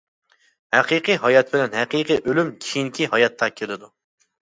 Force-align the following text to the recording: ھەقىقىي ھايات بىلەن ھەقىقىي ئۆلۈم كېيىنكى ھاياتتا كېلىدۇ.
ھەقىقىي 0.75 1.19
ھايات 1.25 1.51
بىلەن 1.55 1.75
ھەقىقىي 1.79 2.17
ئۆلۈم 2.31 2.49
كېيىنكى 2.65 3.07
ھاياتتا 3.13 3.51
كېلىدۇ. 3.61 3.91